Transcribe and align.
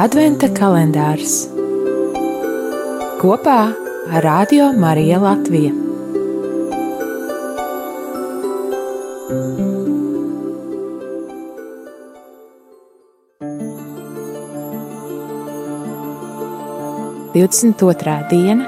Adventa 0.00 0.48
kalendārs 0.48 1.34
kopā 3.20 3.58
ar 4.08 4.24
Radio 4.24 4.70
Mariju 4.72 5.18
Latviju. 5.20 5.74
Divdesmit 17.36 17.84
otrā 17.84 18.22
diena, 18.32 18.64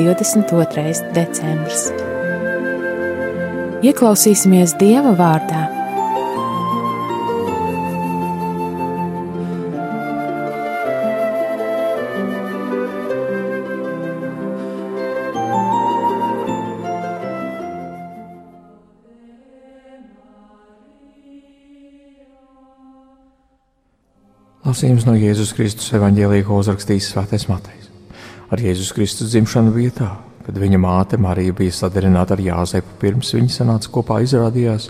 22. 0.00 1.12
decembris. 1.12 1.90
Ieklausīsimies 3.84 4.78
Dieva 4.80 5.12
vārdā 5.12 5.77
Lasījums 24.66 25.04
no 25.06 25.12
Jēzus 25.14 25.52
Kristus 25.54 25.92
evanģēlīja, 25.94 26.42
ko 26.48 26.56
uzrakstījis 26.58 27.12
Svētais 27.12 27.44
Matejs. 27.46 27.84
Ar 28.50 28.58
Jēzus 28.58 28.90
Kristus 28.90 29.30
dzimšanu 29.30 29.70
bija 29.70 29.92
tā, 29.94 30.08
kad 30.42 30.56
viņa 30.58 30.80
māte 30.82 31.18
Marija 31.20 31.54
bija 31.54 31.76
sadarināta 31.76 32.34
ar 32.34 32.42
Jāzepu 32.42 32.96
pirms 32.98 33.30
viņa 33.36 33.54
sanāca 33.54 33.92
kopā, 33.94 34.16
izrādījās, 34.26 34.88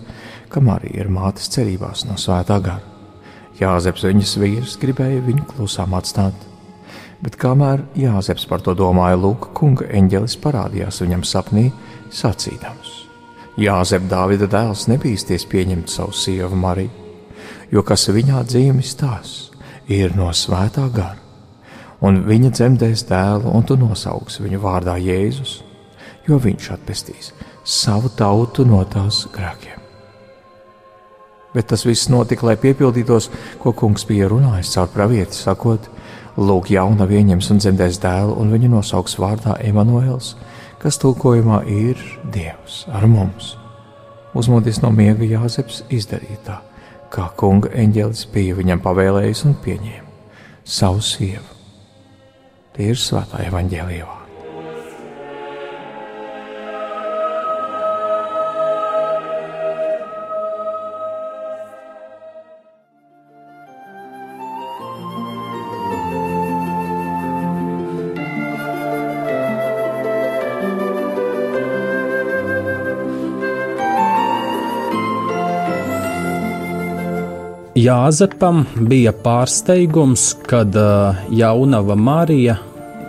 ka 0.48 0.62
Marija 0.64 1.02
ir 1.02 1.10
mātes 1.12 1.50
cerībās 1.52 2.06
no 2.08 2.16
svētā 2.16 2.56
gara. 2.64 2.80
Jāzeps 3.60 4.06
viņas 4.08 4.32
vīrs 4.40 4.78
gribēja 4.80 5.20
viņu 5.26 5.44
klusām 5.50 5.92
atstāt, 5.98 6.46
bet 7.20 7.36
kamēr 7.36 7.84
Jāzeps 7.98 8.48
par 8.48 8.64
to 8.64 8.72
domāja, 8.78 9.20
lūk, 9.20 9.50
kunga 9.58 9.90
eņģelis 10.00 10.38
parādījās 10.46 11.02
viņam 11.04 11.26
sapnī, 11.28 11.66
sacīdams: 12.08 12.94
Jāzep 13.60 14.08
Dāvida 14.08 14.48
dēls 14.48 14.88
nebīsties 14.88 15.44
pieņemt 15.52 15.92
savu 15.92 16.16
sievu 16.16 16.56
Mariju, 16.56 17.12
jo 17.74 17.84
kas 17.84 18.08
viņā 18.08 18.46
dzīvis 18.48 18.96
tās 18.96 19.36
ir 19.88 20.14
no 20.16 20.28
svētā 20.36 20.84
gara, 20.92 21.16
un 22.04 22.22
viņa 22.28 22.52
dzemdēs 22.54 23.06
dēlu, 23.08 23.50
un 23.50 23.64
tu 23.66 23.76
nosauks 23.80 24.38
viņu 24.42 24.60
vārdā 24.62 24.98
Jēzus, 25.00 25.62
jo 26.28 26.38
viņš 26.38 26.70
atpestīs 26.76 27.32
savu 27.64 28.12
tautu 28.16 28.64
no 28.68 28.82
tās 28.88 29.24
grēkiem. 29.32 29.76
Bet 31.54 31.70
tas 31.72 31.82
viss 31.88 32.10
notika, 32.12 32.46
lai 32.46 32.58
piepildītos, 32.60 33.30
ko 33.60 33.72
kungs 33.72 34.04
bija 34.08 34.28
runājis 34.28 34.74
caur 34.76 34.92
pravieti, 34.92 35.36
sakot, 35.36 35.88
Lūk, 36.38 36.68
jauna 36.70 37.02
ieņems 37.02 37.48
un 37.50 37.58
dzemdēs 37.58 37.96
dēlu, 37.98 38.36
un 38.38 38.52
viņu 38.52 38.68
nosauks 38.76 39.16
vārdā 39.18 39.56
Emanuēls, 39.66 40.36
kas 40.78 41.00
tulkojumā 41.02 41.64
ir 41.66 41.98
Dievs 42.30 42.84
ar 42.94 43.08
mums. 43.10 43.56
Uzmodies 44.38 44.78
no 44.84 44.92
miega 44.94 45.26
Jāzeps 45.26 45.82
izdarīt 45.90 46.44
tā 46.46 46.60
kā 47.12 47.28
kunga 47.40 47.72
eņģelis 47.74 48.26
bija 48.34 48.58
viņam 48.58 48.84
pavēlējis 48.84 49.44
un 49.48 49.58
pieņēma 49.64 50.06
savu 50.68 51.02
sievu. 51.04 51.46
Tie 52.76 52.92
ir 52.92 53.00
svētā 53.00 53.42
evaņģēlijā. 53.48 54.27
Jāzepam 77.78 78.64
bija 78.90 79.12
pārsteigums, 79.22 80.32
kad 80.50 80.74
uh, 80.74 81.18
jaunava 81.30 81.94
Marija 81.94 82.56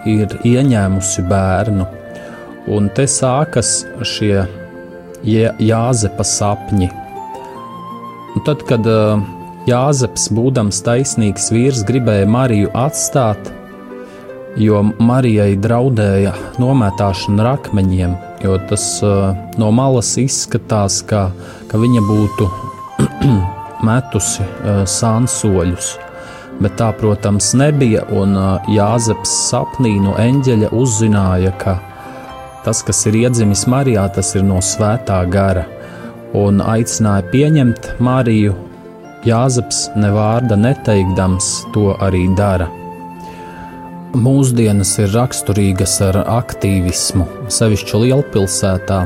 ir 0.06 0.36
ieņēmusi 0.46 1.24
bērnu. 1.26 1.88
Un 2.76 2.92
te 2.94 3.08
sākas 3.10 3.72
šie 4.06 4.44
Jāzepa 5.26 6.28
sapņi. 6.28 6.92
Un 8.36 8.46
tad, 8.46 8.62
kad 8.70 8.86
uh, 8.86 9.18
Jāzeps, 9.66 10.30
būdams 10.38 10.84
taisnīgs 10.86 11.50
vīrs, 11.56 11.82
gribēja 11.90 12.30
Mariju 12.30 12.70
atstāt, 12.78 13.50
jo 14.62 14.86
Marijai 15.02 15.56
draudēja 15.58 16.36
nomētāšana 16.62 17.48
ar 17.48 17.56
akmeņiem, 17.56 18.18
jo 18.46 18.62
tas 18.70 18.92
uh, 19.02 19.32
no 19.58 19.74
malas 19.74 20.14
izskatās, 20.22 21.02
ka, 21.10 21.32
ka 21.72 21.82
viņa 21.82 22.06
būtu 22.06 22.56
metusi 23.86 24.44
uh, 24.44 24.84
sānsoļus. 24.88 25.96
Bet 26.60 26.76
tā, 26.80 26.90
protams, 27.00 27.54
nebija, 27.56 28.04
un 28.12 28.36
uh, 28.36 28.72
Jāzeps 28.72 29.32
sapnī 29.50 29.96
no 30.04 30.18
eņģeļa 30.20 30.72
uzzināja, 30.76 31.54
ka 31.62 31.78
tas, 32.66 32.82
kas 32.84 33.06
ir 33.08 33.22
iedzimis 33.22 33.64
Marijā, 33.72 34.08
tas 34.16 34.34
ir 34.36 34.44
no 34.48 34.60
svētā 34.64 35.22
gara, 35.32 35.64
un 36.36 36.60
aicināja 36.64 37.30
pieņemt 37.32 37.94
Mariju. 38.04 38.58
Jāzeps 39.28 39.90
ne 40.00 40.12
vārda 40.16 40.56
neteikdams 40.60 41.48
to 41.76 41.94
arī 42.00 42.26
dara. 42.38 42.70
Mūsdienas 44.16 44.96
ir 45.04 45.12
raksturīgas 45.14 46.00
ar 46.08 46.22
aktīvismu, 46.24 47.28
sevišķi 47.52 48.04
lielpilsētā 48.06 49.02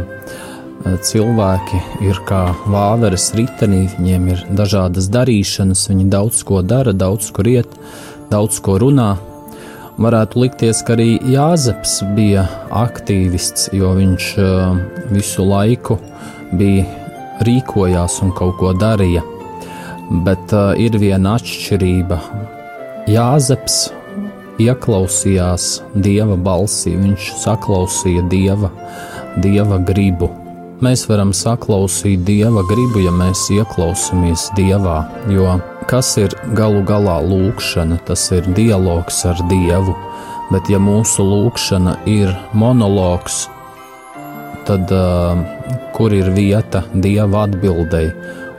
cilvēki 0.83 1.79
ir 2.03 2.19
kā 2.27 2.41
vāveres 2.67 3.29
ritenī, 3.37 3.85
viņiem 3.97 4.25
ir 4.33 4.41
dažādas 4.55 5.07
darīšanas, 5.11 5.87
viņi 5.89 6.09
daudz 6.11 6.41
ko 6.47 6.61
dara, 6.61 6.93
daudz 6.93 7.29
kur 7.35 7.47
iet, 7.47 7.77
daudz 8.31 8.59
ko 8.63 8.77
runā. 8.81 9.13
Varētu 9.93 10.41
likties, 10.41 10.81
ka 10.85 10.95
arī 10.95 11.19
Jāzeps 11.29 11.99
bija 12.17 12.47
aktīvists, 12.73 13.69
jo 13.77 13.93
viņš 13.93 14.29
visu 15.13 15.45
laiku 15.45 15.99
bija 16.57 16.87
rīkojās 17.45 18.19
un 18.25 18.33
kaut 18.35 18.57
ko 18.59 18.73
darīja. 18.73 19.23
Bet 20.25 20.51
uh, 20.53 20.73
ir 20.77 20.97
viena 20.99 21.37
atšķirība. 21.39 22.19
Jāzeps 23.09 23.77
ieklausījās 24.61 25.71
dieva 25.95 26.37
balsī, 26.37 26.93
viņš 26.99 27.33
saklausīja 27.45 28.27
dieva, 28.29 28.69
dieva 29.41 29.79
gribu 29.81 30.33
Mēs 30.83 31.05
varam 31.07 31.29
saklausīt 31.31 32.25
dieva 32.27 32.63
gribu, 32.67 32.99
ja 33.05 33.11
mēs 33.15 33.45
ieklausāmies 33.53 34.49
dievā. 34.57 34.97
Jo 35.31 35.53
kas 35.87 36.09
ir 36.19 36.33
galu 36.57 36.81
galā 36.87 37.19
lūkšana, 37.23 37.99
tas 38.07 38.25
ir 38.35 38.47
dialogs 38.57 39.21
ar 39.29 39.39
dievu. 39.51 39.95
Bet, 40.51 40.67
ja 40.69 40.79
mūsu 40.83 41.23
lūkšana 41.23 41.95
ir 42.09 42.33
monologs, 42.57 43.45
tad 44.67 44.91
uh, 44.91 45.39
kur 45.95 46.13
ir 46.15 46.33
vieta 46.35 46.83
dieva 46.93 47.45
atbildēji 47.47 48.11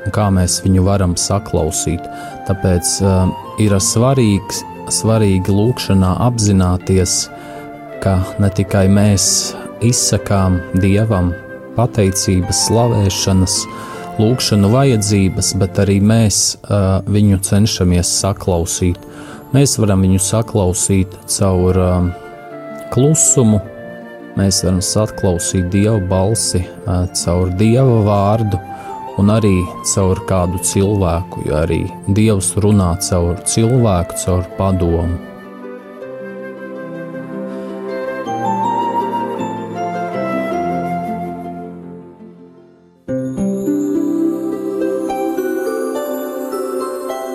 un 0.05 0.15
kā 0.15 0.31
mēs 0.33 0.63
viņu 0.65 0.85
varam 0.89 1.15
saklausīt? 1.21 2.09
Tāpēc 2.49 2.97
uh, 3.05 3.29
ir 3.61 3.77
svarīgs, 3.77 4.65
svarīgi 4.93 5.53
lūkšanā 5.53 6.17
apzināties, 6.25 7.25
ka 8.01 8.19
ne 8.41 8.53
tikai 8.53 8.87
mēs 8.89 9.27
izsakām 9.85 10.63
dievam 10.81 11.35
pateicības, 11.77 12.65
slavēšanas, 12.69 13.59
lūgšanu 14.21 14.71
vajadzības, 14.73 15.53
bet 15.61 15.81
arī 15.83 15.99
mēs 16.05 16.41
uh, 16.57 17.01
viņu 17.11 17.41
cenšamies 17.45 18.11
saklausīt. 18.21 19.01
Mēs 19.55 19.77
varam 19.79 20.03
viņu 20.07 20.21
saklausīt 20.23 21.15
caur 21.31 21.79
uh, 21.79 22.09
klusumu, 22.95 23.61
mēs 24.39 24.63
varam 24.67 24.81
saklausīt 24.83 25.69
dievu 25.75 26.01
balsi 26.11 26.63
uh, 26.63 27.05
caur 27.11 27.53
dieva 27.59 28.01
vārdu 28.07 28.63
un 29.19 29.31
arī 29.35 29.57
caur 29.95 30.23
kādu 30.29 30.63
cilvēku, 30.63 31.45
jo 31.49 31.61
arī 31.61 31.85
dievs 32.17 32.55
runā 32.63 32.95
caur 33.03 33.39
cilvēku, 33.47 34.19
caur 34.25 34.51
padomu. 34.59 35.34